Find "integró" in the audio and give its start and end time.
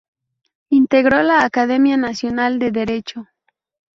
0.71-1.21